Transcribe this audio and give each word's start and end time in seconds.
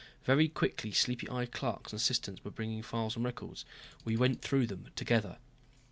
Very 0.23 0.49
quickly 0.49 0.91
sleepy 0.91 1.29
eyed 1.29 1.51
clerks 1.51 1.91
and 1.91 1.99
assistants 2.01 2.43
were 2.43 2.49
bringing 2.49 2.81
files 2.81 3.15
and 3.15 3.23
records. 3.23 3.65
We 4.03 4.17
went 4.17 4.41
through 4.41 4.65
them 4.65 4.87
together. 4.95 5.37